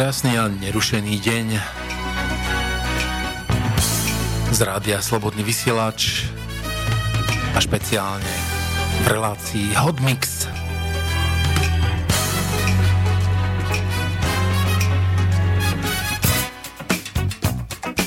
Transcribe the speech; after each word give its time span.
Krásny 0.00 0.32
a 0.40 0.48
nerušený 0.48 1.20
deň 1.20 1.46
z 4.48 4.58
rádia 4.64 4.96
Slobodný 5.04 5.44
vysielač 5.44 6.24
a 7.52 7.60
špeciálne 7.60 8.32
v 9.04 9.06
relácii 9.12 9.76
Hotmix. 9.76 10.48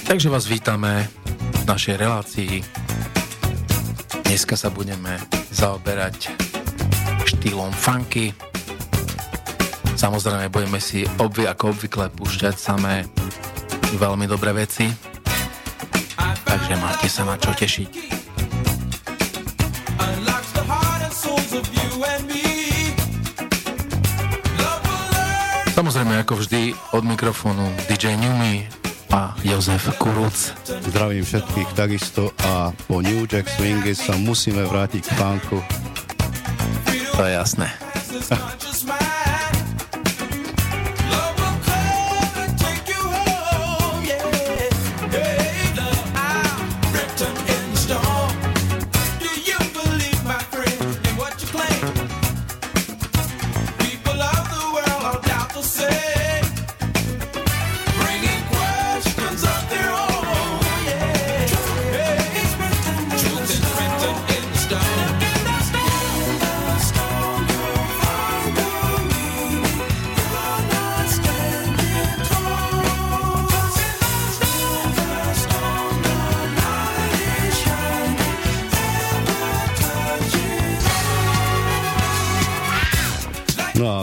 Takže 0.10 0.34
vás 0.34 0.50
vítame 0.50 1.06
v 1.62 1.64
našej 1.70 2.02
relácii. 2.02 2.66
Dneska 4.26 4.58
sa 4.58 4.74
budeme 4.74 5.22
zaoberať 5.54 6.34
štýlom 7.30 7.70
funky, 7.70 8.34
Samozrejme, 10.04 10.52
budeme 10.52 10.84
si 10.84 11.08
obvy, 11.16 11.48
ako 11.48 11.72
obvykle 11.72 12.12
púšťať 12.12 12.60
samé 12.60 13.08
veľmi 13.96 14.28
dobré 14.28 14.52
veci. 14.52 14.84
Takže 16.44 16.76
máte 16.76 17.08
sa 17.08 17.24
na 17.24 17.40
čo 17.40 17.56
tešiť. 17.56 18.20
Samozrejme, 25.72 26.20
ako 26.20 26.36
vždy, 26.36 26.76
od 27.00 27.04
mikrofónu 27.08 27.64
DJ 27.88 28.20
Newmy 28.20 28.68
a 29.16 29.32
Jozef 29.48 29.88
Kuruc. 29.96 30.36
Zdravím 30.68 31.24
všetkých 31.24 31.70
takisto 31.80 32.36
a 32.44 32.76
po 32.92 33.00
New 33.00 33.24
Jack 33.24 33.48
Swingy 33.48 33.96
sa 33.96 34.20
musíme 34.20 34.68
vrátiť 34.68 35.04
k 35.08 35.16
funku. 35.16 35.64
To 37.16 37.22
je 37.24 37.32
jasné. 37.40 37.72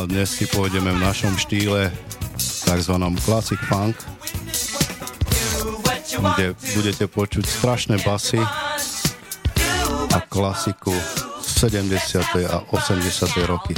dnes 0.06 0.28
si 0.32 0.48
pôjdeme 0.48 0.92
v 0.96 1.00
našom 1.02 1.34
štýle 1.36 1.90
tzv. 2.38 2.94
classic 3.20 3.60
funk, 3.68 3.96
kde 6.14 6.56
budete 6.78 7.04
počuť 7.10 7.44
strašné 7.44 7.96
basy 8.06 8.40
a 10.10 10.18
klasiku 10.24 10.94
70. 11.42 11.90
a 12.48 12.64
80. 12.70 13.50
roky. 13.50 13.74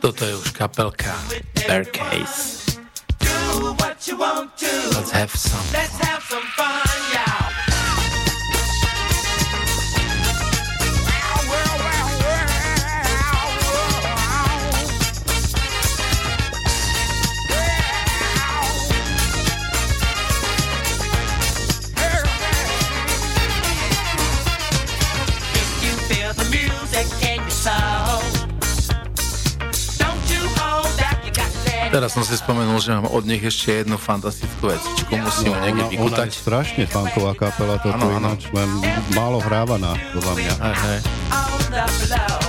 Toto 0.00 0.22
je 0.26 0.34
už 0.36 0.48
kapelka 0.52 1.14
Case. 1.94 2.60
Let's 4.90 5.12
have 5.12 5.32
some. 5.32 5.66
Let's 5.72 5.96
have 6.02 6.22
some 6.28 6.49
Teraz 31.90 32.14
som 32.14 32.22
si 32.22 32.38
spomenul, 32.38 32.78
že 32.78 32.94
mám 32.94 33.10
od 33.10 33.26
nich 33.26 33.42
ešte 33.42 33.82
jednu 33.82 33.98
fantastickú 33.98 34.70
vecičku, 34.70 35.10
musím 35.10 35.50
no, 35.50 35.58
niekde 35.58 35.82
vykutať. 35.90 36.22
Ona 36.22 36.30
je 36.30 36.38
strašne 36.38 36.84
funková 36.86 37.34
kapela, 37.34 37.82
toto 37.82 37.98
ano, 37.98 38.14
ináč, 38.14 38.46
len 38.54 38.70
málo 39.10 39.42
hrávaná, 39.42 39.98
podľa 40.14 40.34
mňa. 40.38 40.52
Aj, 40.62 40.76
aj. 40.86 42.39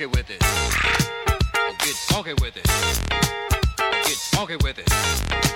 funky 0.00 0.16
with 0.16 0.30
it. 0.30 0.40
Get 1.78 1.94
funky 2.08 2.32
with 2.34 2.56
it. 2.56 2.66
Get 4.06 4.16
funky 4.32 4.56
with 4.56 4.78
it. 4.78 5.49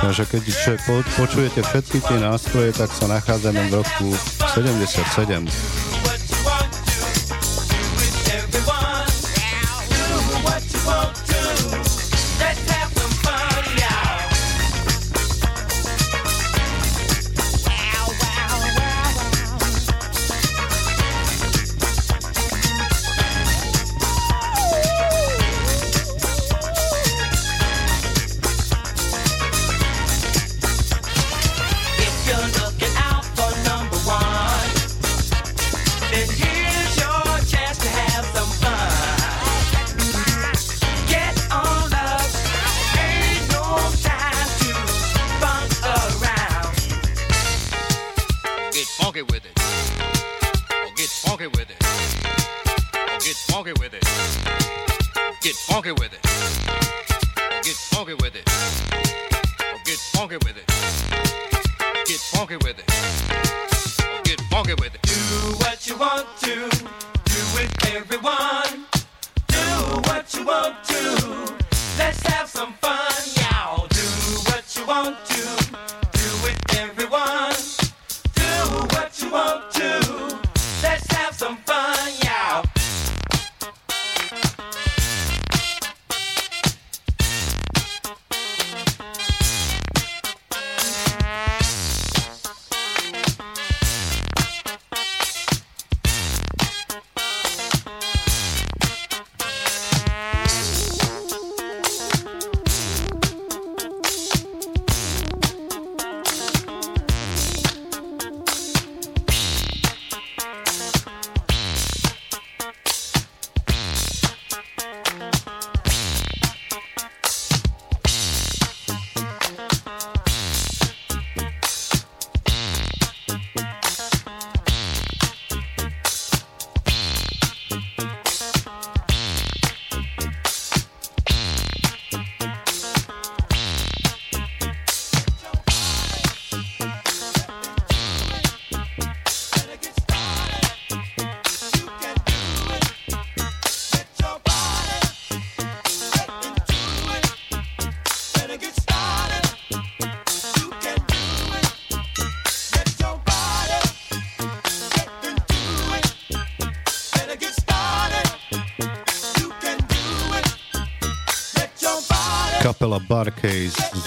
Takže 0.00 0.24
keď 0.32 0.42
počujete 1.12 1.60
všetky 1.60 2.00
tie 2.00 2.18
nástroje, 2.24 2.72
tak 2.72 2.88
sa 2.88 3.04
nachádzame 3.04 3.68
v 3.68 3.84
roku 3.84 4.08
77. 4.56 5.89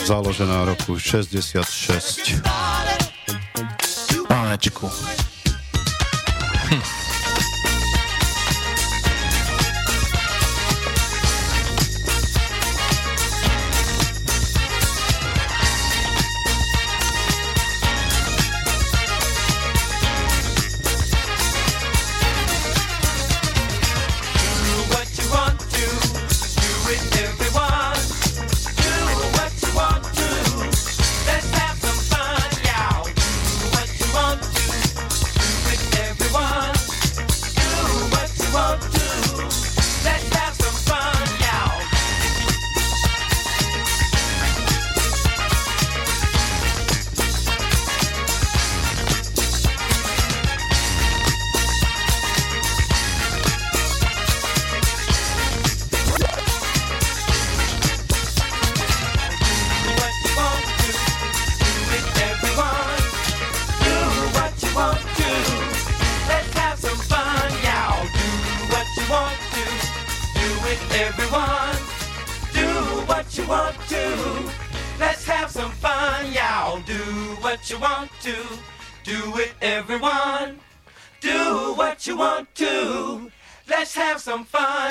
založená 0.06 0.66
roku 0.66 1.00
66. 1.00 2.36
Pánečku. 4.28 4.90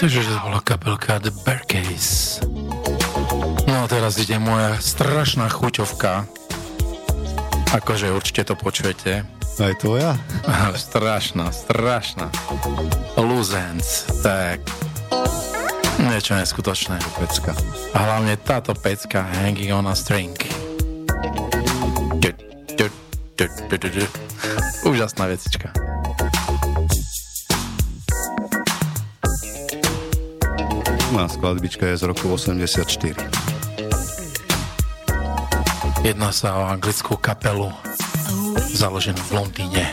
Takže 0.01 0.21
to 0.25 0.37
bola 0.41 0.65
kapelka 0.65 1.21
The 1.21 1.29
Case. 1.69 2.41
No 3.69 3.85
a 3.85 3.87
teraz 3.87 4.17
ide 4.17 4.41
moja 4.41 4.81
strašná 4.81 5.53
chuťovka. 5.53 6.25
Akože 7.77 8.17
určite 8.17 8.49
to 8.49 8.57
počujete. 8.57 9.29
Aj 9.61 9.75
tvoja? 9.77 10.17
strašná, 10.81 11.53
strašná. 11.53 12.33
Luzens, 13.21 14.09
tak 14.25 14.65
niečo 16.01 16.33
neskutočné. 16.33 16.97
Pecka. 17.21 17.53
A 17.93 17.99
hlavne 18.09 18.41
táto 18.41 18.73
pecka 18.73 19.29
Hanging 19.37 19.77
on 19.77 19.85
a 19.85 19.93
String. 19.93 20.33
Úžasná 24.89 25.29
vecička.Ná 31.13 31.29
skladbička 31.29 31.87
je 31.87 31.97
z 31.97 32.03
roku 32.09 32.33
84. 32.33 32.89
Jedná 36.01 36.33
sa 36.33 36.57
o 36.57 36.63
anglickú 36.73 37.21
kapelu 37.21 37.69
založenú 38.73 39.21
v 39.21 39.33
Londýne. 39.37 39.85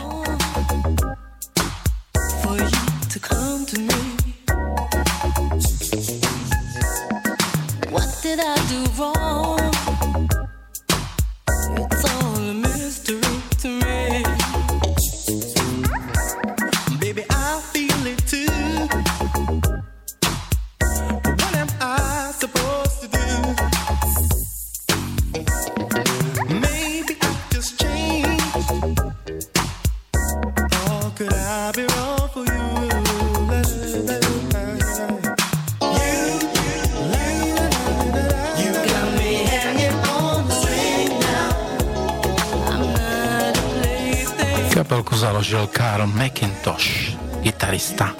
Gitarista 47.41 48.13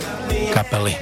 kapely. 0.54 0.98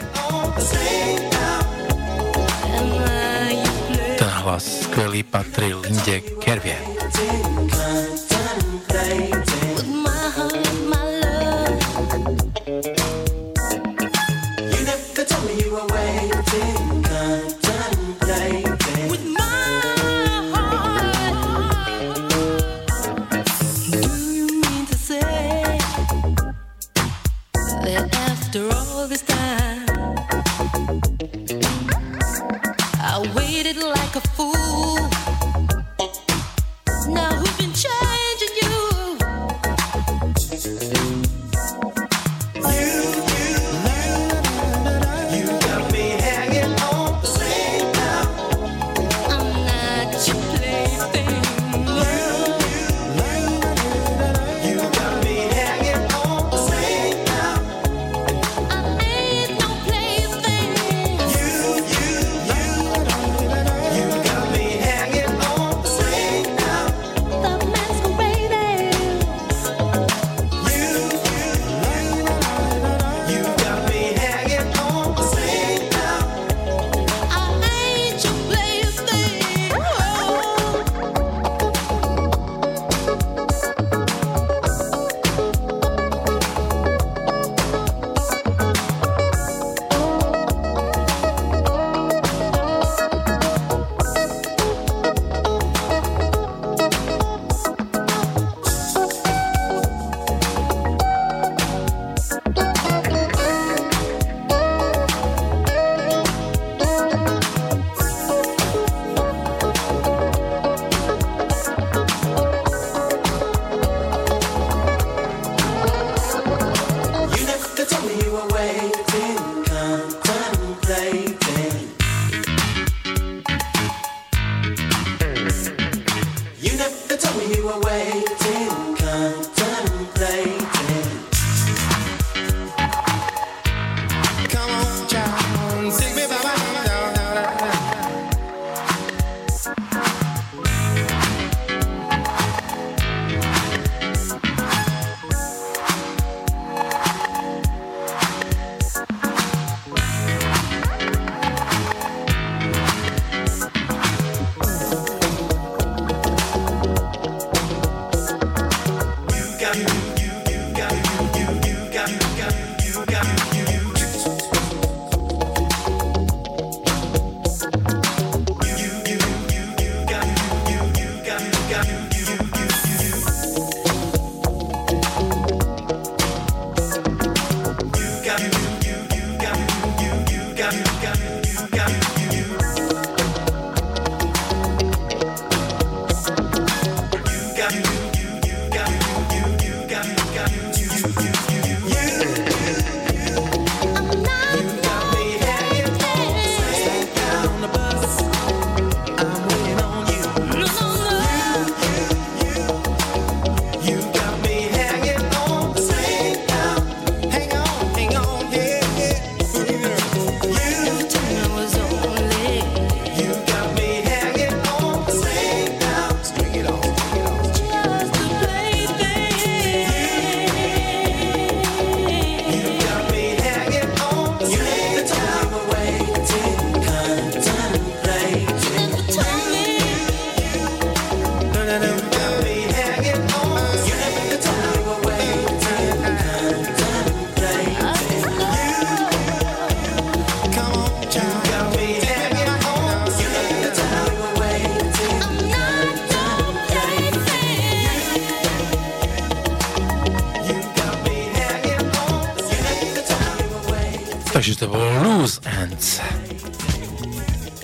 Ten 4.20 4.30
hlas 4.44 4.84
skvelý 4.84 5.24
patrí 5.24 5.72
Linde 5.72 6.20
Kervie. 6.44 6.76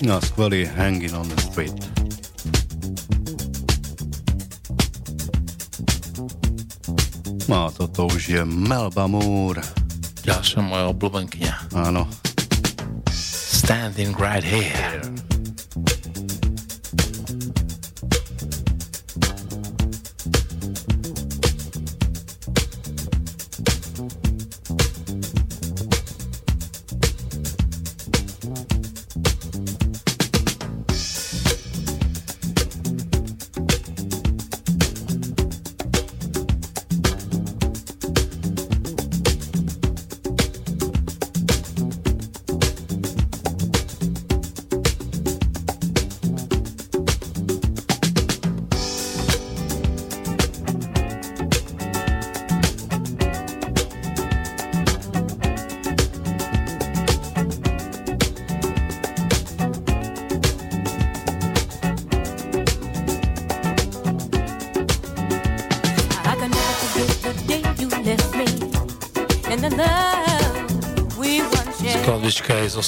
No, 0.04 0.20
skvelý 0.20 0.68
Hanging 0.68 1.16
on 1.16 1.28
the 1.28 1.40
Street. 1.40 1.72
No, 7.48 7.72
toto 7.72 8.12
už 8.12 8.28
je 8.28 8.44
Melba 8.44 9.08
Moore. 9.08 9.64
Ďalšia 10.28 10.60
moja. 10.60 10.92
Áno. 11.72 12.04
Standing 13.64 14.12
right 14.20 14.44
here. 14.44 15.33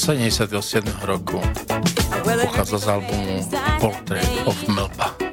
77. 0.07 0.85
roku. 1.03 1.41
Pochádza 2.41 2.79
z 2.79 2.89
albumu 2.89 3.51
Portrait 3.81 4.29
of 4.45 4.69
Melba. 4.69 5.26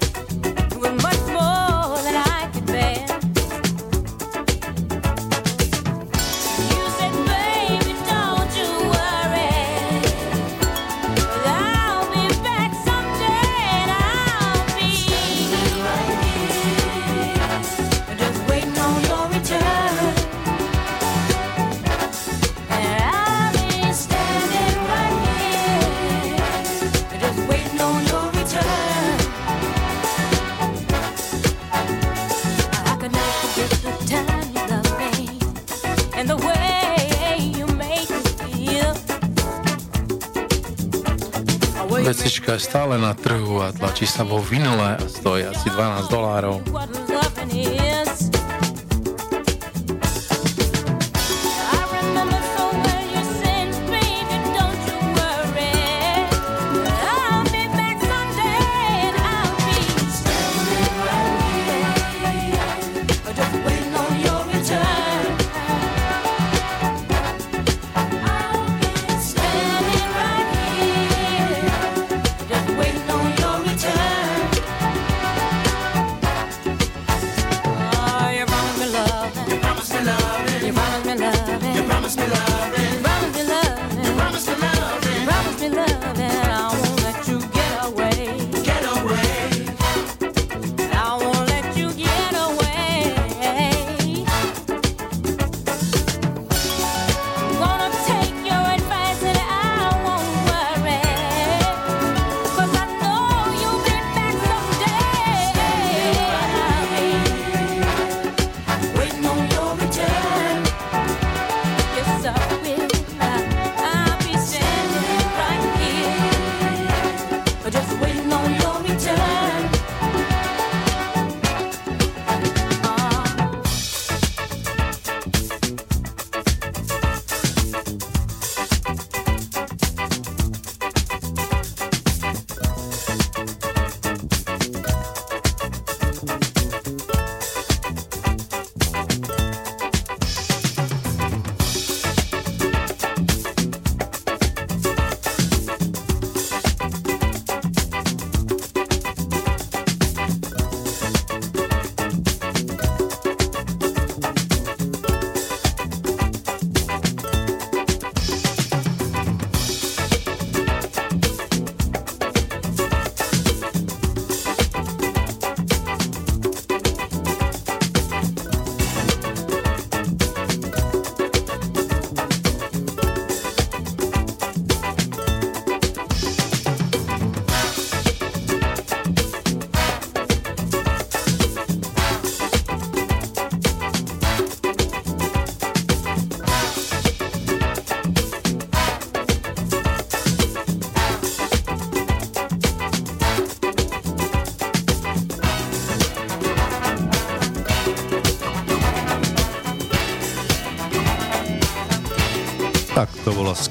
Vecička 42.03 42.59
je 42.59 42.67
stále 42.67 42.99
na 42.99 43.15
trhu 43.15 43.63
a 43.63 43.71
tlačí 43.71 44.03
sa 44.03 44.27
vo 44.27 44.43
vinile 44.43 44.99
a 44.99 45.05
stojí 45.07 45.47
asi 45.47 45.71
12 45.71 46.11
dolárov. 46.11 46.59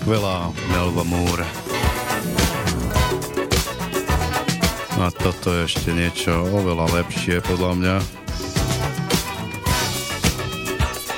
Skvelá 0.03 0.51
Melva 0.75 1.07
Moore. 1.07 1.47
A 4.99 5.15
toto 5.15 5.55
je 5.55 5.71
ešte 5.71 5.95
niečo 5.95 6.43
oveľa 6.43 6.91
lepšie 6.99 7.38
podľa 7.38 7.71
mňa. 7.79 7.97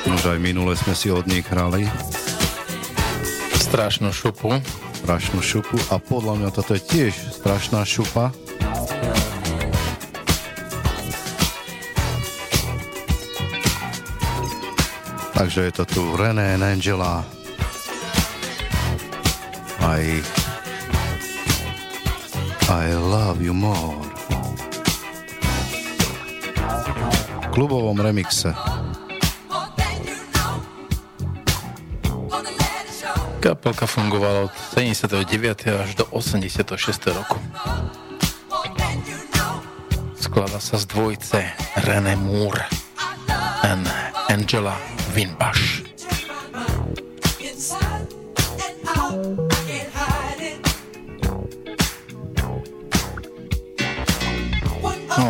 Už 0.04 0.22
aj 0.28 0.36
minule 0.36 0.76
sme 0.76 0.92
si 0.92 1.08
od 1.08 1.24
nich 1.24 1.48
hrali. 1.48 1.88
Strašnú 3.56 4.12
šupu. 4.12 4.60
Strašnú 5.00 5.40
šupu 5.40 5.80
a 5.88 5.96
podľa 5.96 6.44
mňa 6.44 6.48
toto 6.52 6.76
je 6.76 6.84
tiež 6.84 7.40
strašná 7.40 7.88
šupa. 7.88 8.36
Takže 15.32 15.72
je 15.72 15.72
to 15.72 15.84
tu 15.88 16.02
René 16.20 16.60
Angela. 16.60 17.43
I, 19.84 20.24
I 22.72 22.96
love 22.96 23.44
you 23.44 23.52
more. 23.52 24.00
Klubovom 27.52 28.00
remixe. 28.00 28.54
Kapelka 33.44 33.84
fungovala 33.84 34.48
od 34.48 34.54
79. 34.72 35.68
až 35.68 35.94
do 36.00 36.04
86. 36.08 36.64
roku. 37.12 37.36
Skladá 40.16 40.64
sa 40.64 40.80
z 40.80 40.88
dvojce 40.88 41.52
René 41.84 42.16
Moore 42.16 42.64
and 43.60 43.84
Angela 44.32 44.80
Winbush. 45.12 45.83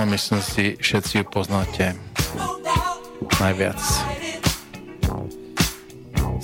No, 0.04 0.10
myslím 0.12 0.42
si, 0.44 0.76
všetci 0.76 1.18
ju 1.18 1.24
poznáte 1.24 1.96
najviac 3.40 3.80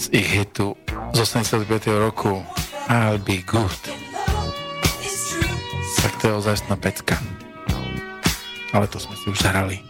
z 0.01 0.05
ich 0.17 0.33
hitu 0.33 0.81
z 1.13 1.19
85. 1.21 1.69
roku 1.93 2.41
I'll 2.89 3.21
be 3.21 3.45
good. 3.45 3.77
Tak 6.01 6.13
to 6.25 6.33
je 6.33 6.35
ozajstná 6.41 6.81
pecka. 6.81 7.21
Ale 8.73 8.89
to 8.89 8.97
sme 8.97 9.13
si 9.21 9.29
už 9.29 9.45
zahrali. 9.45 9.90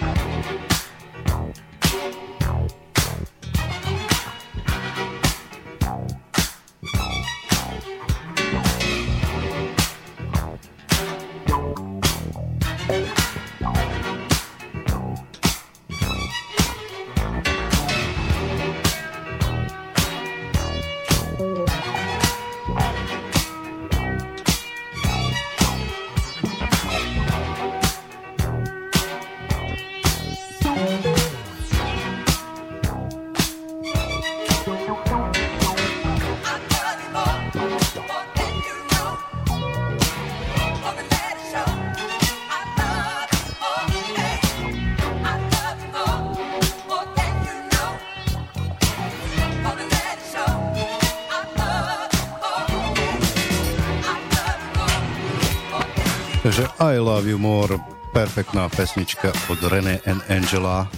I 56.91 56.99
Love 56.99 57.29
You 57.29 57.39
More, 57.39 57.79
perfektná 58.11 58.67
pesnička 58.67 59.31
od 59.47 59.63
René 59.63 60.03
and 60.03 60.19
Angela. 60.27 60.91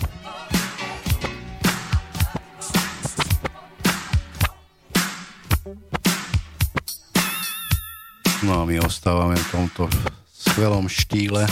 No 8.42 8.62
a 8.62 8.66
my 8.66 8.82
ostávame 8.82 9.38
v 9.38 9.52
tomto 9.54 9.86
skvelom 10.34 10.90
štíle. 10.90 11.46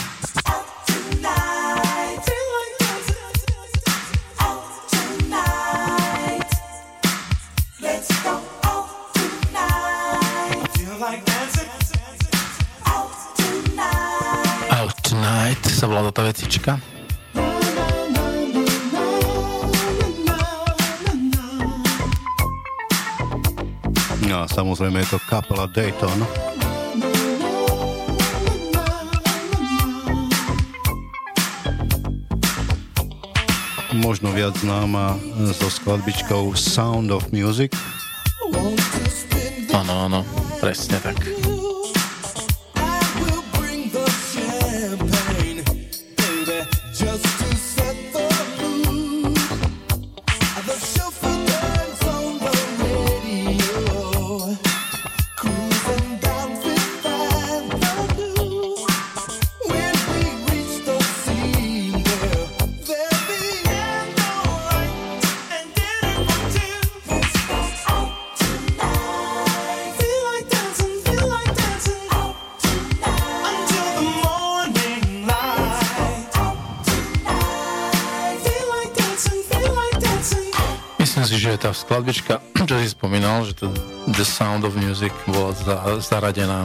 Vecička. 16.52 16.76
No 24.28 24.44
a 24.44 24.46
samozrejme 24.52 25.00
je 25.00 25.16
to 25.16 25.20
kapela 25.32 25.64
Dayton. 25.72 26.20
Možno 33.96 34.36
viac 34.36 34.56
známa 34.60 35.16
so 35.56 35.72
skladbičkou 35.72 36.52
Sound 36.52 37.16
of 37.16 37.32
Music. 37.32 37.72
Áno, 39.72 40.12
áno, 40.12 40.20
presne 40.60 41.00
tak. 41.00 41.16
Skladbička, 81.92 82.40
čo 82.72 82.80
si 82.80 82.88
spomínal, 82.88 83.44
že 83.44 83.52
to 83.52 83.68
The 84.16 84.24
Sound 84.24 84.64
of 84.64 84.80
Music 84.80 85.12
bola 85.28 85.52
za, 85.52 86.00
zaradená 86.00 86.64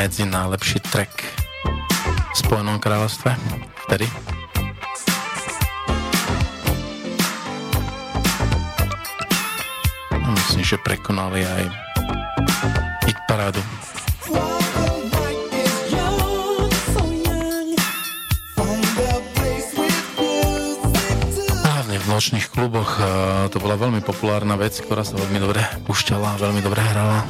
medzi 0.00 0.24
najlepší 0.24 0.80
track 0.80 1.12
v 2.32 2.36
Spojenom 2.40 2.80
kráľovstve 2.80 3.36
vtedy. 3.84 4.08
Myslím, 10.24 10.64
že 10.64 10.80
prekonali 10.80 11.44
aj 11.44 11.62
hit 13.04 13.20
parádu. 13.28 13.60
Nočných 22.24 22.56
kluboch. 22.56 23.04
To 23.52 23.56
bola 23.60 23.76
veľmi 23.76 24.00
populárna 24.00 24.56
vec, 24.56 24.72
ktorá 24.80 25.04
sa 25.04 25.12
veľmi 25.12 25.44
dobre 25.44 25.60
pušťala 25.84 26.40
veľmi 26.40 26.64
dobre 26.64 26.80
hrala. 26.80 27.20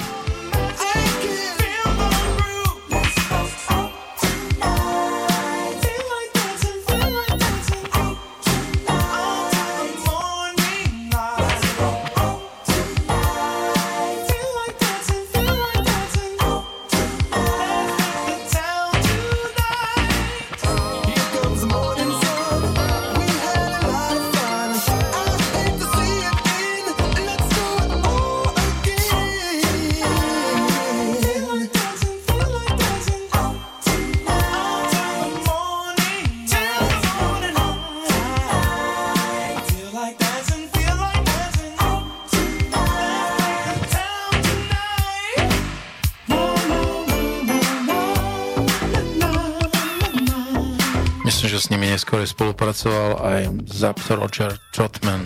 Ktorý 52.04 52.28
spolupracoval 52.28 53.24
aj 53.24 53.40
Zap 53.72 53.96
Roger 54.12 54.60
Trotman. 54.76 55.24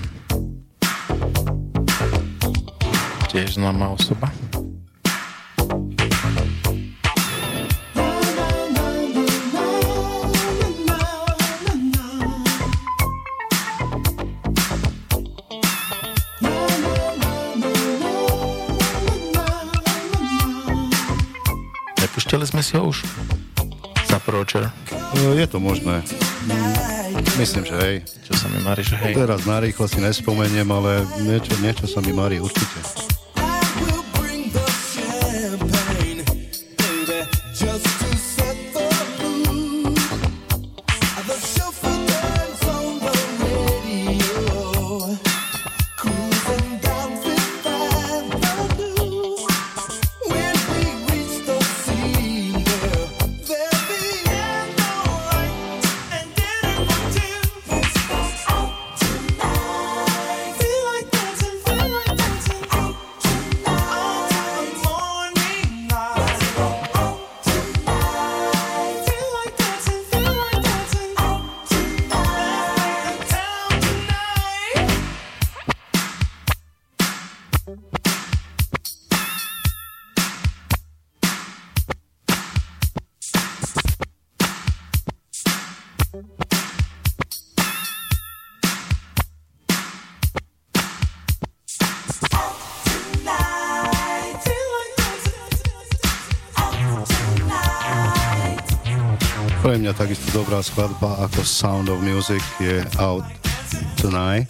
Tiež 3.27 3.59
známa 3.59 3.91
osoba. 3.91 4.31
Nepúšťali 21.99 22.47
sme 22.47 22.63
si 22.63 22.79
ho 22.79 22.87
už? 22.95 23.03
Zap 24.07 24.23
Roger. 24.31 24.71
Je 25.19 25.47
to 25.51 25.59
možné. 25.59 26.28
Myslím, 27.39 27.65
že 27.71 27.77
hej. 27.79 27.97
Čo 28.27 28.35
sa 28.35 28.47
mi 28.51 28.59
marí, 28.67 28.83
že 28.83 28.99
hej. 28.99 29.15
Teraz 29.15 29.47
narýchlo 29.47 29.87
si 29.87 30.03
nespomeniem, 30.03 30.67
ale 30.75 31.07
niečo, 31.23 31.55
niečo 31.63 31.87
sa 31.87 32.03
mi 32.03 32.11
marí 32.11 32.43
určite. 32.43 32.98
Takisto 99.93 100.33
dobrá 100.33 100.65
skladba 100.65 101.29
ako 101.29 101.45
Sound 101.45 101.93
of 101.93 102.01
Music 102.01 102.41
je 102.57 102.81
Out 102.97 103.29
Tonight. 104.01 104.49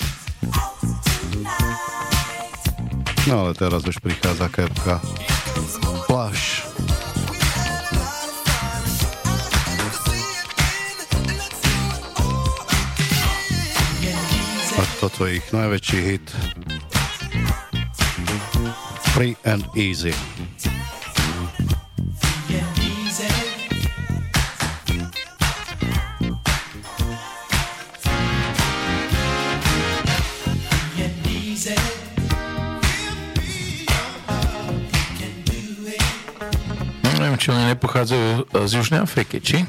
No 3.26 3.42
ale 3.42 3.50
teraz 3.59 3.83
už 3.83 3.98
prichádza 3.98 4.46
kepka 4.46 5.02
Flash. 6.07 6.62
A 14.78 14.83
toto 15.02 15.26
je 15.26 15.42
ich 15.42 15.48
najväčší 15.50 15.98
hit. 15.98 16.26
Free 19.18 19.35
and 19.42 19.66
Easy. 19.74 20.14
Pochádzajú 37.99 38.47
z 38.71 38.73
Južnej 38.79 39.01
Afriky, 39.03 39.43
či? 39.43 39.67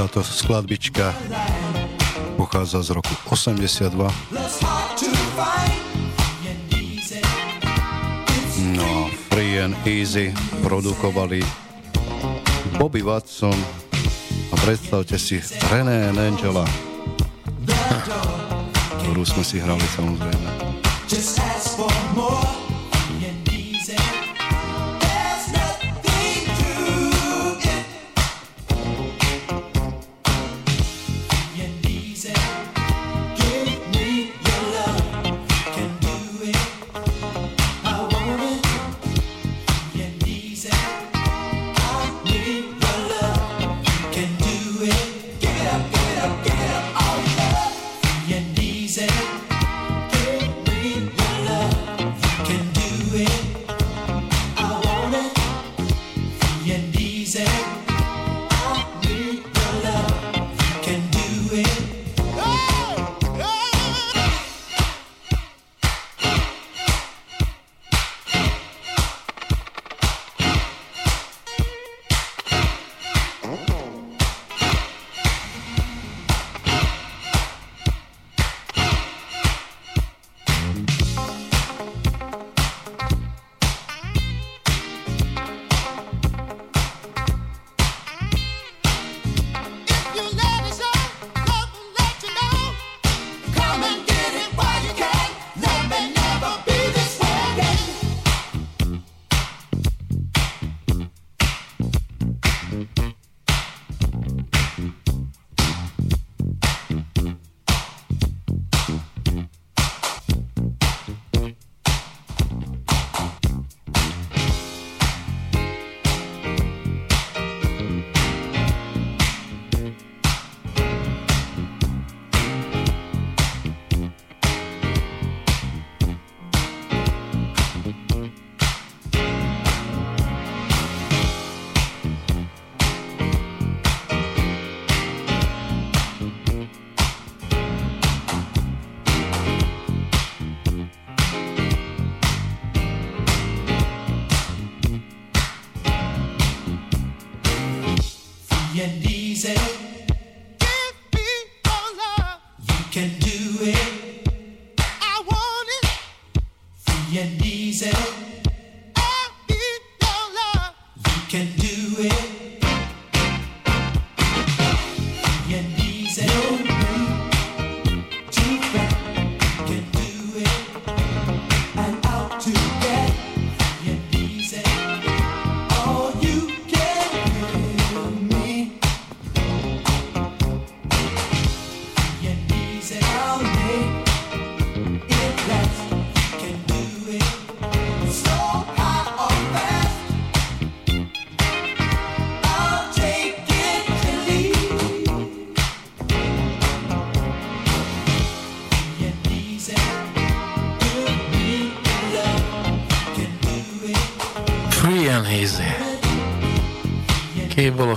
Táto 0.00 0.24
skladbička 0.24 1.12
pochádza 2.40 2.80
z 2.80 2.96
roku 2.96 3.12
82. 3.28 4.08
No 8.72 9.12
Free 9.28 9.60
and 9.60 9.76
Easy 9.84 10.32
produkovali 10.64 11.44
Bobby 12.80 13.04
Watson 13.04 13.52
a 14.48 14.54
predstavte 14.64 15.20
si 15.20 15.36
René 15.68 16.16
Angela, 16.16 16.64
ktorú 19.04 19.20
sme 19.28 19.44
si 19.44 19.60
hrali 19.60 19.84
samozrejme. 19.84 20.48
Just 21.12 21.36
ask 21.44 21.76
for 21.76 21.92
more. 22.16 22.49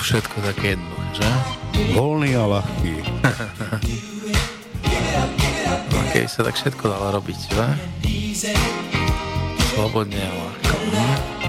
Všetko 0.04 0.44
také 0.44 0.76
jednoduché, 0.76 1.08
že? 1.16 1.32
Voľný 1.96 2.36
a 2.36 2.44
ľahký. 2.44 3.08
no, 5.96 6.00
keď 6.12 6.28
sa 6.28 6.44
tak 6.44 6.60
všetko 6.60 6.92
dalo 6.92 7.24
robiť, 7.24 7.40
že? 7.40 7.64
Slobodne 9.72 10.20
a 10.20 10.32
ľahko. 10.36 10.76
Hm? 10.76 11.43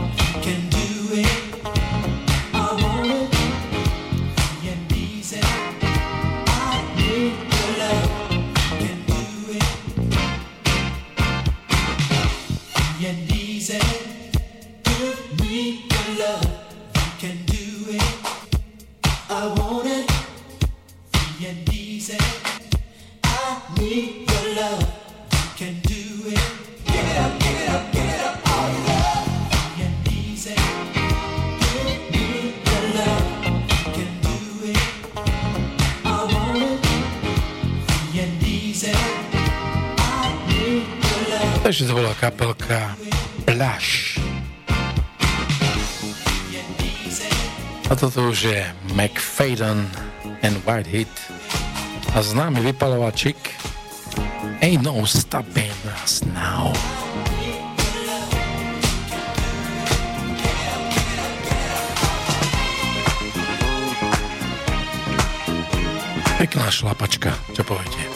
Je 48.45 48.61
McFadden 48.93 49.89
and 50.45 50.61
White 50.69 50.85
Hit. 50.93 51.09
A 52.15 52.23
známy 52.23 52.61
vypalovačik 52.61 53.37
Ain't 54.61 54.85
no 54.85 55.07
stopping 55.09 55.73
us 56.05 56.21
now. 56.29 56.77
Pekná 66.37 66.69
šlapačka, 66.69 67.33
čo 67.57 67.65
poviete? 67.65 68.14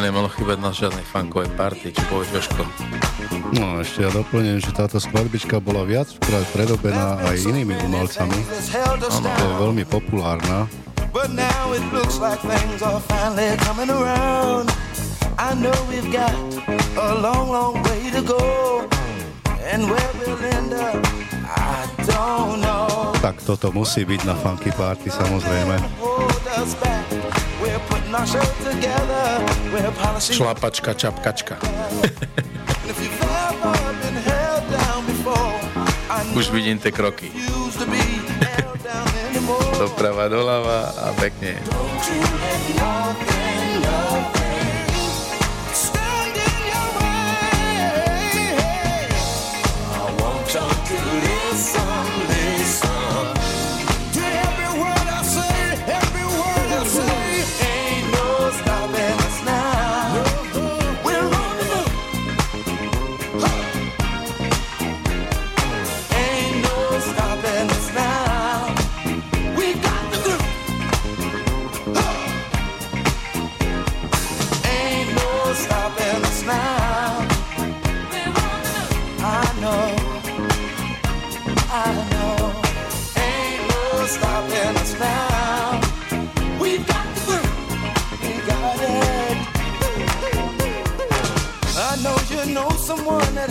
By 0.00 0.08
nemalo 0.08 0.32
chýbať 0.32 0.64
na 0.64 0.72
žiadnej 0.72 1.04
funkovej 1.04 1.52
party, 1.60 1.92
čo 1.92 2.00
povieš 2.08 2.32
Jožko? 2.32 2.64
No 3.52 3.84
ešte 3.84 4.00
ja 4.00 4.08
doplním, 4.08 4.56
že 4.56 4.72
táto 4.72 4.96
skladbička 4.96 5.60
bola 5.60 5.84
viackrát 5.84 6.40
predobená 6.56 7.20
aj 7.20 7.44
inými 7.44 7.76
umelcami. 7.84 8.32
Ano. 8.80 9.28
To 9.28 9.44
je 9.44 9.54
veľmi 9.60 9.84
populárna. 9.84 10.64
But 11.12 11.36
now 11.36 11.76
it 11.76 11.84
looks 11.92 12.16
like 12.16 12.40
things 12.40 12.80
are 12.80 12.96
finally 13.12 13.52
coming 13.60 13.92
around. 13.92 14.72
I 15.36 15.52
know 15.52 15.76
we've 15.92 16.08
got 16.08 16.32
a 16.96 17.20
long, 17.20 17.52
long 17.52 17.84
way 17.84 18.08
to 18.16 18.24
go. 18.24 18.88
And 19.68 19.84
where 19.84 20.10
we'll 20.16 20.40
end 20.48 20.72
up, 20.80 20.96
I 21.44 21.84
don't 22.08 22.64
know. 22.64 23.12
Tak 23.20 23.44
toto 23.44 23.68
musí 23.68 24.08
byť 24.08 24.24
na 24.24 24.32
funky 24.32 24.72
party 24.72 25.12
samozrejme. 25.12 25.76
Šlapačka, 30.34 30.94
čapkačka. 30.94 31.56
Už 36.34 36.50
vidím 36.50 36.78
tie 36.78 36.90
kroky. 36.90 37.30
Doprava, 39.78 40.28
doľava 40.28 40.78
a 40.90 41.06
pekne. 41.16 41.56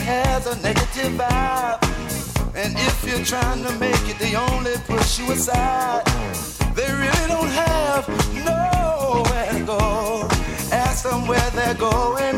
Has 0.09 0.47
a 0.47 0.55
negative 0.61 1.13
vibe. 1.13 1.79
And 2.55 2.73
if 2.75 2.95
you're 3.07 3.25
trying 3.25 3.63
to 3.63 3.71
make 3.79 4.03
it, 4.11 4.17
they 4.19 4.35
only 4.35 4.75
push 4.87 5.19
you 5.19 5.31
aside. 5.31 6.05
They 6.75 6.89
really 7.03 7.27
don't 7.27 7.53
have 7.65 8.03
nowhere 8.49 9.51
to 9.53 9.63
go. 9.65 10.27
Ask 10.71 11.03
them 11.09 11.27
where 11.27 11.49
they're 11.51 11.75
going, 11.75 12.35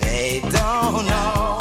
they 0.00 0.40
don't 0.58 1.06
know. 1.12 1.58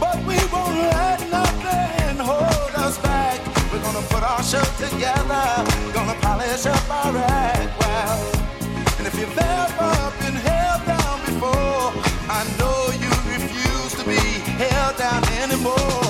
But 0.00 0.18
we 0.28 0.38
won't 0.52 0.78
let 0.94 1.18
nothing 1.38 2.16
hold 2.30 2.74
us 2.86 2.98
back. 2.98 3.38
We're 3.72 3.82
gonna 3.82 4.06
put 4.14 4.22
our 4.22 4.42
show 4.42 4.66
together, 4.84 5.46
gonna 5.92 6.18
polish 6.20 6.66
up 6.66 6.90
our 6.90 7.16
act 7.16 7.72
well. 7.80 8.18
And 8.98 9.06
if 9.06 9.14
you've 9.18 9.38
ever 9.38 10.15
down 14.96 15.24
anymore. 15.28 16.05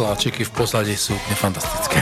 Sláčiky 0.00 0.48
v 0.48 0.52
pozadí 0.56 0.96
sú 0.96 1.12
úplne 1.12 1.36
fantastické. 1.36 2.00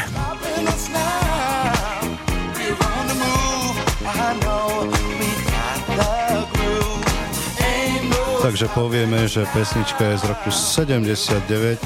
Takže 8.38 8.70
povieme, 8.70 9.26
že 9.26 9.42
pesnička 9.50 10.14
je 10.14 10.16
z 10.22 10.24
roku 10.30 10.46
79. 10.46 11.82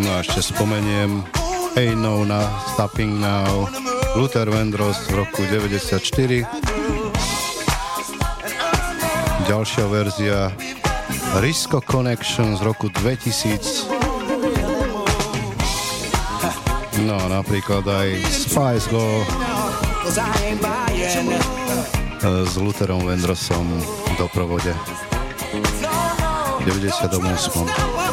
No 0.00 0.08
a 0.16 0.16
ešte 0.24 0.40
spomeniem 0.40 1.28
Ain't 1.76 2.00
No 2.00 2.24
na 2.24 2.40
Stopping 2.72 3.20
Now 3.20 3.68
Luther 4.16 4.48
Vandross 4.48 5.12
v 5.12 5.28
roku 5.28 5.44
94 5.44 6.73
ďalšia 9.44 9.84
verzia 9.92 10.48
Risco 11.40 11.84
Connection 11.84 12.56
z 12.56 12.60
roku 12.64 12.88
2000. 12.88 13.92
No, 17.04 17.20
napríklad 17.28 17.84
aj 17.84 18.08
Spice 18.24 18.88
Go 18.88 19.04
s 22.24 22.54
Lutherom 22.56 23.04
Vendrosom 23.04 23.68
v 23.84 24.12
doprovode. 24.16 24.72
98. 26.64 28.03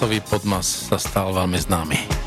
hlasový 0.00 0.24
podmas 0.24 0.88
sa 0.88 0.96
stal 0.96 1.28
veľmi 1.28 1.60
známy. 1.60 2.19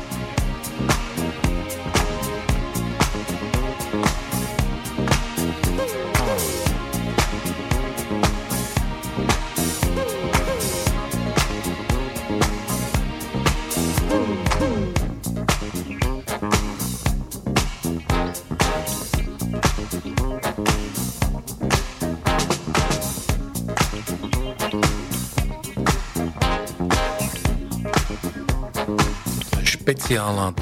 oficiálna 30.14 30.54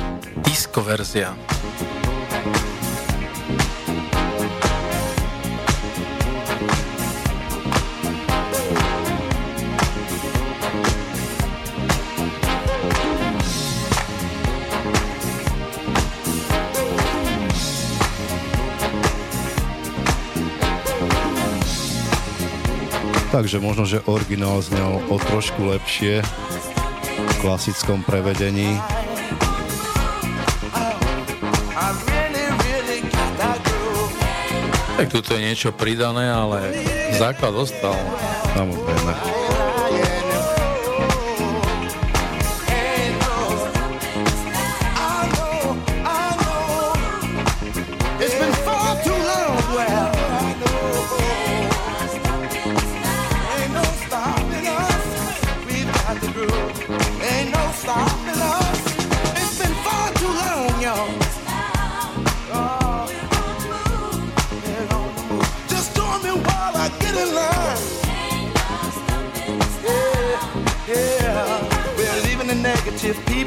disco 0.48 0.80
verzia. 0.80 1.36
Takže 23.28 23.60
možno, 23.60 23.84
že 23.84 24.00
originál 24.08 24.64
znel 24.64 25.04
o 25.12 25.20
trošku 25.20 25.76
lepšie 25.76 26.24
v 27.04 27.34
klasickom 27.44 28.00
prevedení. 28.00 28.80
Tak 35.02 35.18
tu 35.18 35.34
je 35.34 35.42
niečo 35.42 35.74
pridané, 35.74 36.30
ale 36.30 36.78
základ 37.18 37.50
ostal. 37.58 37.98
Samozrejme. 38.54 39.41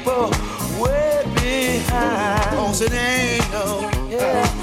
people 0.05 0.29
way 0.79 1.23
behind. 1.33 2.55
Oh, 2.57 2.71
it 2.79 2.93
ain't 2.93 3.51
no. 3.51 3.89
Yeah. 4.07 4.54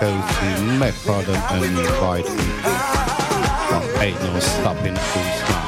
Go 0.00 0.10
to 0.10 0.62
Mac 0.78 0.94
and 1.06 1.64
Invite 1.64 2.26
from 2.26 4.02
Ain't 4.02 4.20
No 4.20 4.38
Stopping 4.40 4.94
Cruise 4.94 5.50
Line. 5.50 5.65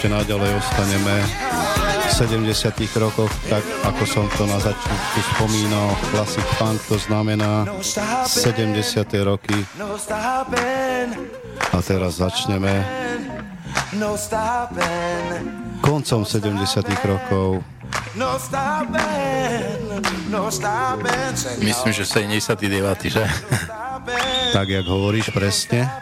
ešte 0.00 0.16
naďalej 0.16 0.56
ostaneme 0.56 1.14
v 2.08 2.12
70 2.40 3.04
rokoch, 3.04 3.28
tak 3.52 3.60
ako 3.84 4.02
som 4.08 4.24
to 4.32 4.48
na 4.48 4.56
začiatku 4.56 5.18
spomínal, 5.36 5.92
classic 6.08 6.48
funk 6.56 6.80
to 6.88 6.96
znamená 6.96 7.68
70 8.24 8.80
roky. 9.28 9.60
A 11.60 11.78
teraz 11.84 12.16
začneme 12.16 12.80
koncom 15.84 16.24
70 16.24 16.80
rokov 17.04 17.60
Myslím, 21.60 21.92
že 21.92 22.04
79, 22.08 23.12
že? 23.12 23.24
Tak, 24.56 24.66
jak 24.66 24.86
hovoríš 24.88 25.28
presne. 25.28 25.92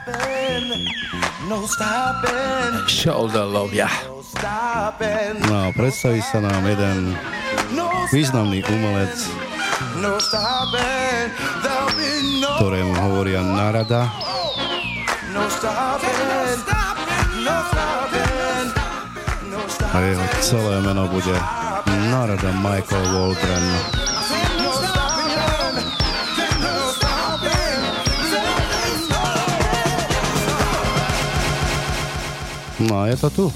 Shoulder 2.84 3.48
love, 3.48 3.72
ja. 3.72 3.88
No, 5.48 5.72
predstaví 5.72 6.20
sa 6.20 6.44
nám 6.44 6.60
jeden 6.68 7.16
významný 8.12 8.60
umelec, 8.68 9.16
ktorému 12.60 12.92
hovoria 13.00 13.40
Narada. 13.40 14.12
A 19.88 19.98
jeho 20.04 20.26
celé 20.44 20.76
meno 20.84 21.08
bude 21.08 21.36
Narada 22.12 22.50
Michael 22.60 23.04
Waldron. 23.08 23.64
No 32.78 33.02
a 33.02 33.10
je 33.10 33.16
to 33.18 33.30
tu. 33.30 33.46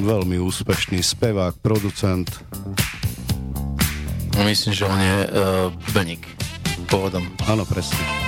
veľmi 0.00 0.42
úspešný 0.42 1.04
spevák, 1.04 1.60
producent. 1.62 2.26
Myslím, 4.40 4.72
že 4.74 4.88
on 4.88 4.98
je 4.98 5.18
uh, 5.28 5.30
Benik 5.92 6.24
pôvodom. 6.90 7.22
Áno, 7.46 7.62
presne. 7.62 8.19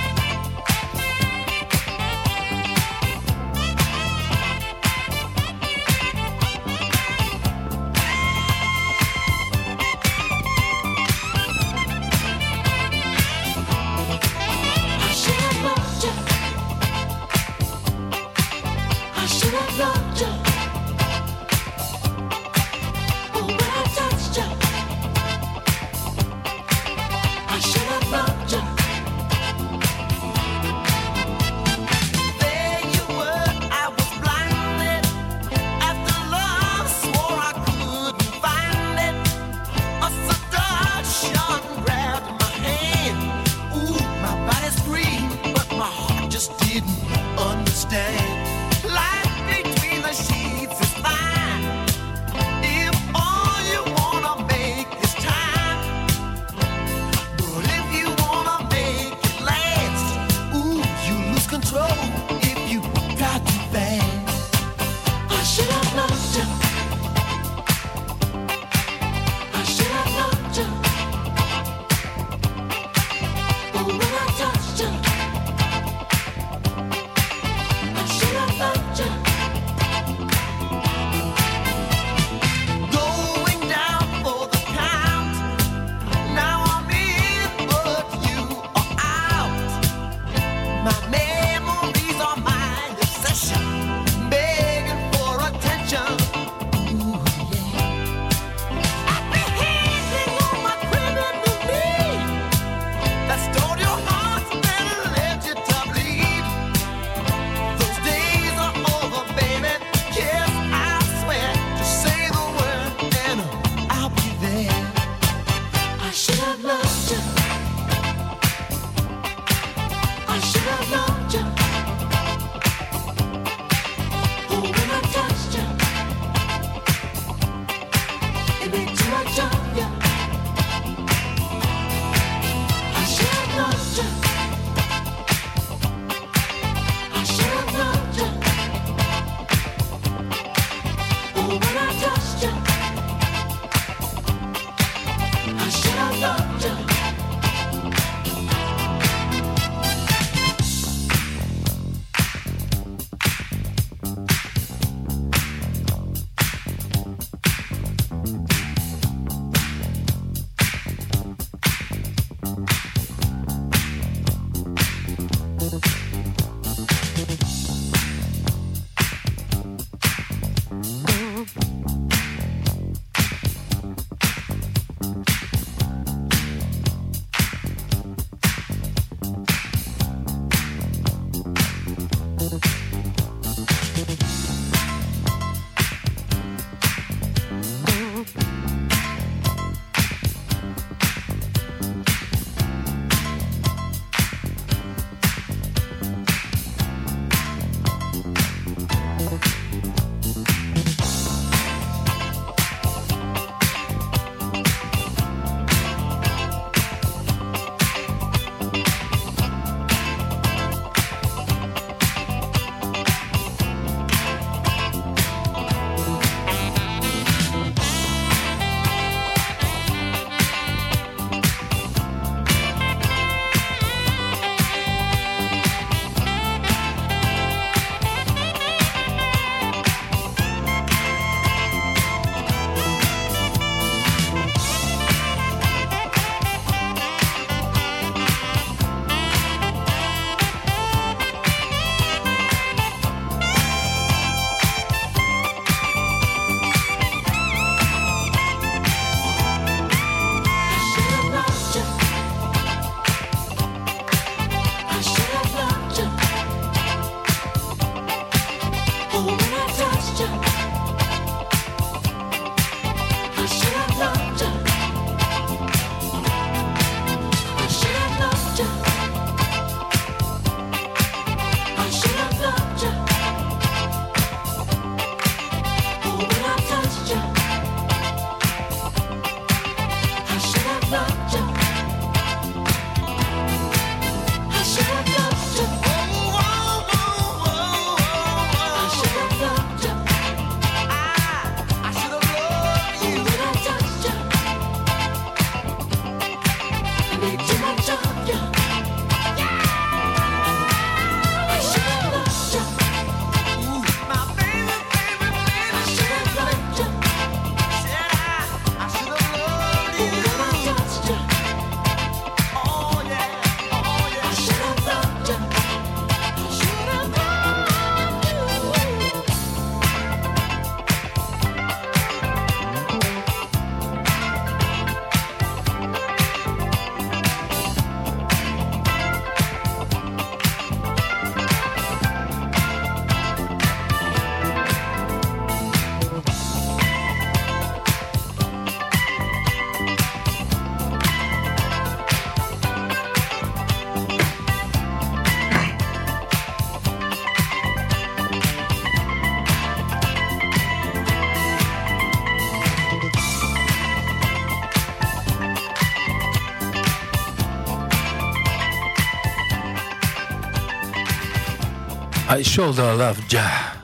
I 362.33 362.41
shoulder 362.41 362.97
love 362.97 363.21
ja 363.29 363.77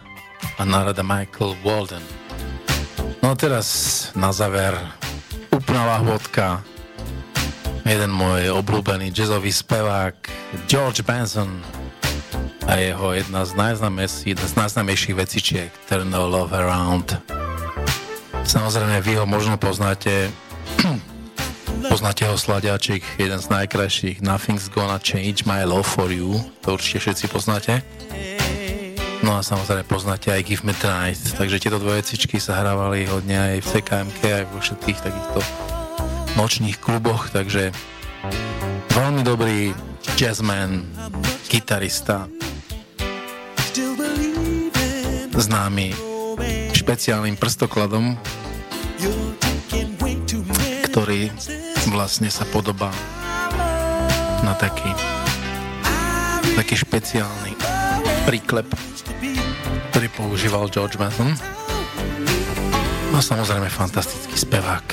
a 0.57 0.65
narada 0.65 1.05
Michael 1.05 1.53
Walden. 1.61 2.01
No 3.21 3.31
a 3.31 3.37
teraz 3.37 4.09
na 4.17 4.33
záver 4.33 4.73
úplná 5.53 5.85
lahvodka. 5.85 6.65
Jeden 7.85 8.09
môj 8.09 8.49
obľúbený 8.49 9.13
jazzový 9.13 9.53
spevák 9.53 10.17
George 10.65 11.05
Benson 11.05 11.61
a 12.65 12.81
jeho 12.81 13.13
jedna 13.13 13.45
z, 13.45 13.53
najznámejších 14.57 15.13
vecičiek 15.13 15.69
Turn 15.85 16.09
the 16.09 16.17
Love 16.17 16.57
Around. 16.57 17.21
Samozrejme, 18.49 19.05
vy 19.05 19.13
ho 19.21 19.29
možno 19.29 19.61
poznáte 19.61 20.33
poznáte 21.93 22.25
ho 22.25 22.41
sladiačik, 22.41 23.05
jeden 23.21 23.45
z 23.45 23.47
najkrajších 23.53 24.25
Nothing's 24.25 24.73
Gonna 24.73 24.97
Change 24.97 25.45
My 25.45 25.69
Love 25.69 25.85
For 25.85 26.09
You 26.09 26.41
to 26.65 26.81
určite 26.81 27.05
všetci 27.05 27.29
poznáte 27.29 27.85
No 29.29 29.37
a 29.37 29.45
samozrejme 29.45 29.85
poznáte 29.85 30.33
aj 30.33 30.41
Give 30.41 30.65
Me 30.65 30.73
Tonight, 30.73 31.21
takže 31.37 31.61
tieto 31.61 31.77
dve 31.77 32.01
vecičky 32.01 32.41
sa 32.41 32.65
hrávali 32.65 33.05
hodne 33.05 33.37
aj 33.37 33.61
v 33.61 33.67
CKMK, 33.77 34.21
aj 34.25 34.45
vo 34.49 34.57
všetkých 34.57 34.99
takýchto 35.05 35.41
nočných 36.41 36.81
kluboch, 36.81 37.29
takže 37.29 37.69
veľmi 38.97 39.21
dobrý 39.21 39.77
jazzman, 40.17 40.89
gitarista, 41.45 42.25
známy 45.37 45.93
špeciálnym 46.73 47.37
prstokladom, 47.37 48.17
ktorý 50.89 51.29
vlastne 51.93 52.33
sa 52.33 52.49
podobá 52.49 52.89
na 54.41 54.57
taký 54.57 54.89
taký 56.57 56.81
špeciálny 56.81 57.68
príklep 58.29 58.69
ktorý 59.99 60.15
používal 60.15 60.71
George 60.71 60.95
Mason. 60.95 61.35
No 63.11 63.19
samozrejme 63.19 63.67
fantastický 63.67 64.39
spevák. 64.39 64.87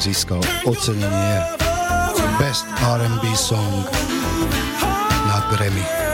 Získal 0.00 0.40
ocenenie 0.64 1.42
Best 2.38 2.64
R&B 2.82 3.36
Song 3.36 3.84
na 5.26 5.40
Grammy. 5.50 6.05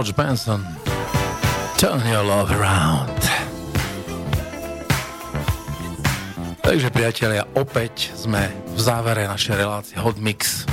George 0.00 0.16
Benson. 0.16 0.64
Turn 1.76 2.00
your 2.08 2.24
love 2.24 2.48
around. 2.48 3.20
Takže 6.64 6.88
priatelia, 6.88 7.44
opäť 7.52 8.08
sme 8.16 8.48
v 8.48 8.80
závere 8.80 9.28
našej 9.28 9.60
relácie 9.60 10.00
Hot 10.00 10.16
Mix. 10.16 10.64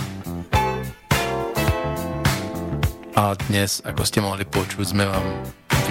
A 3.19 3.35
dnes, 3.51 3.83
ako 3.83 4.07
ste 4.07 4.23
mohli 4.23 4.47
počuť, 4.47 4.95
sme 4.95 5.03
vám 5.03 5.27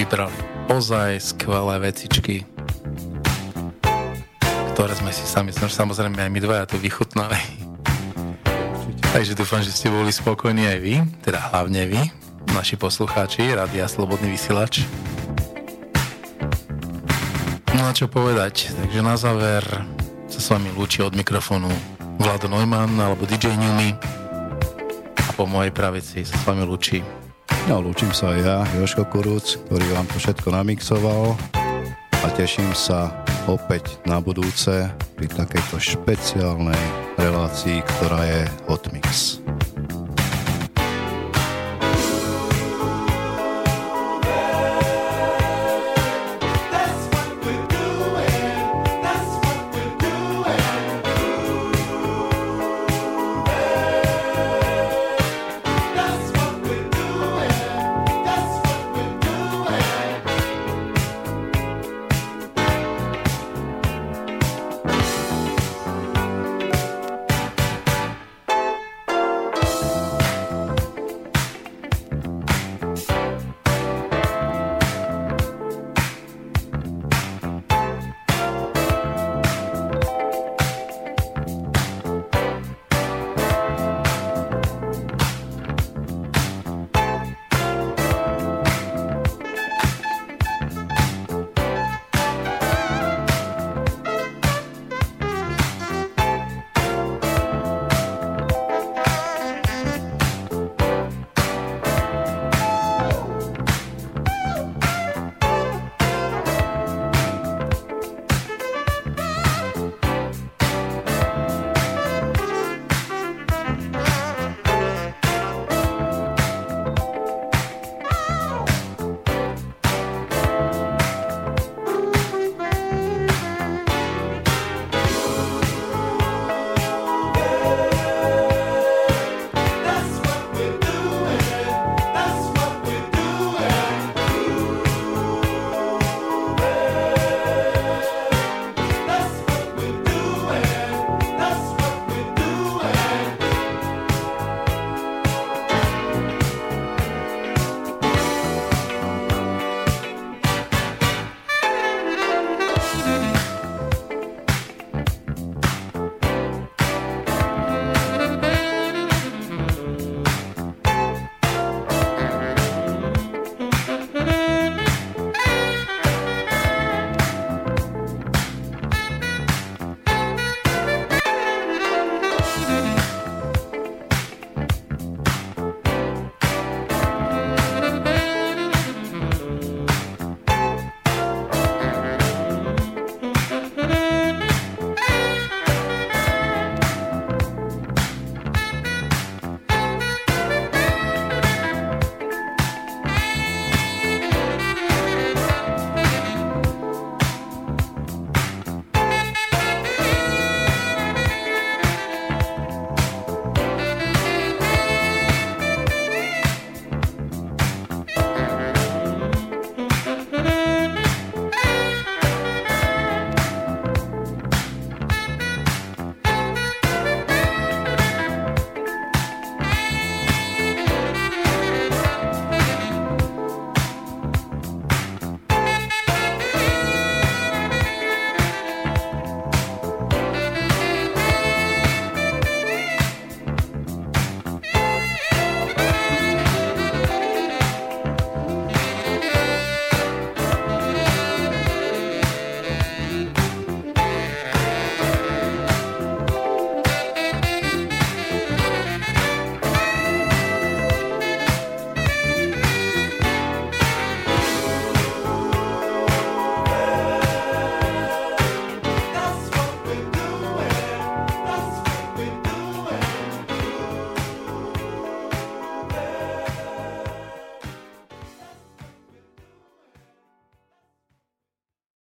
vybrali 0.00 0.40
ozaj 0.72 1.36
skvelé 1.36 1.92
vecičky, 1.92 2.40
ktoré 4.72 4.96
sme 4.96 5.12
si 5.12 5.28
sami, 5.28 5.52
samozrejme 5.52 6.24
aj 6.24 6.32
my 6.32 6.40
dvaja 6.40 6.64
tu 6.72 6.80
vychutnali. 6.80 7.36
Takže 9.12 9.36
dúfam, 9.36 9.60
že 9.60 9.76
ste 9.76 9.92
boli 9.92 10.08
spokojní 10.08 10.72
aj 10.72 10.78
vy, 10.80 10.94
teda 11.20 11.52
hlavne 11.52 11.84
vy 11.84 12.25
naši 12.56 12.80
poslucháči 12.80 13.52
Radia 13.52 13.84
Slobodný 13.84 14.32
vysielač. 14.32 14.88
No 17.76 17.84
a 17.84 17.92
čo 17.92 18.08
povedať, 18.08 18.72
takže 18.72 19.00
na 19.04 19.20
záver 19.20 19.60
sa 20.24 20.40
s 20.40 20.48
vami 20.48 20.72
lúči 20.72 21.04
od 21.04 21.12
mikrofónu 21.12 21.68
Vlado 22.16 22.48
Neumann 22.48 22.96
alebo 22.96 23.28
DJ 23.28 23.52
Newmy 23.60 23.92
a 25.20 25.30
po 25.36 25.44
mojej 25.44 25.68
pravici 25.68 26.24
sa 26.24 26.32
s 26.32 26.44
vami 26.48 26.64
lúči 26.64 27.04
No, 27.66 27.82
lúčim 27.82 28.14
sa 28.14 28.30
aj 28.30 28.40
ja, 28.46 28.58
Joško 28.78 29.10
Kurúc, 29.10 29.58
ktorý 29.66 29.90
vám 29.90 30.06
to 30.06 30.22
všetko 30.22 30.54
namixoval 30.54 31.34
a 32.22 32.26
teším 32.38 32.70
sa 32.72 33.10
opäť 33.50 33.98
na 34.06 34.22
budúce 34.22 34.86
pri 35.18 35.26
takejto 35.26 35.76
špeciálnej 35.76 36.78
relácii, 37.18 37.82
ktorá 37.82 38.22
je 38.22 38.40
Hot 38.70 38.86
Mix. 38.94 39.45